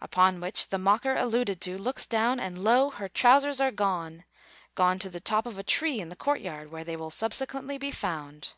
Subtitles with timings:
[0.00, 2.88] upon which the mocker alluded to looks down, and lo!
[2.88, 4.24] her trousers are gone
[4.74, 7.76] gone to the top of a tree in the court yard, where they will subsequently
[7.76, 8.54] be found.